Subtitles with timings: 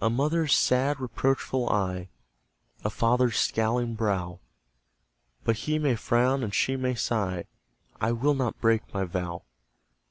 [0.00, 2.08] A mother's sad reproachful eye,
[2.82, 4.40] A father's scowling brow
[5.44, 7.44] But he may frown and she may sigh:
[8.00, 9.42] I will not break my vow!